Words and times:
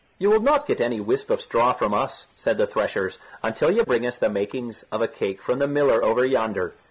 "You 0.17 0.31
will 0.31 0.39
not 0.39 0.65
get 0.65 0.81
any 0.81 0.99
whisp 0.99 1.29
of 1.29 1.41
straw 1.41 1.73
from 1.73 1.93
us," 1.93 2.25
said 2.35 2.57
the 2.57 2.65
threshers, 2.65 3.19
"until 3.43 3.69
you 3.69 3.85
bring 3.85 4.03
us 4.07 4.17
the 4.17 4.29
makings 4.31 4.83
of 4.91 4.99
a 5.03 5.07
cake 5.07 5.43
from 5.43 5.59
the 5.59 5.67
miller 5.67 6.03
over 6.03 6.25
yonder." 6.25 6.73